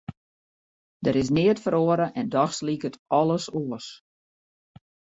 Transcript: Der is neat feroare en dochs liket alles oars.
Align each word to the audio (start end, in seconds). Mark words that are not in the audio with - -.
Der 1.05 1.15
is 1.21 1.31
neat 1.35 1.59
feroare 1.65 2.07
en 2.19 2.31
dochs 2.35 2.59
liket 2.67 2.95
alles 3.19 3.45
oars. 3.59 3.87